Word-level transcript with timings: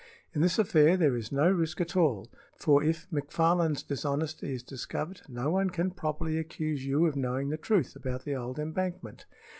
In 0.33 0.41
this 0.41 0.57
affair 0.57 0.97
there 0.97 1.15
is 1.15 1.31
no 1.31 1.47
risk 1.47 1.79
at 1.79 1.95
all, 1.95 2.27
for 2.55 2.81
if 2.83 3.07
McFarland's 3.11 3.83
dishonesty 3.83 4.51
is 4.55 4.63
discovered 4.63 5.21
no 5.29 5.51
one 5.51 5.69
can 5.69 5.91
properly 5.91 6.39
accuse 6.39 6.83
you 6.83 7.05
of 7.05 7.15
knowing 7.15 7.49
the 7.49 7.55
truth 7.57 7.95
about 7.95 8.25
the 8.25 8.35
old 8.35 8.57
embankment. 8.57 9.27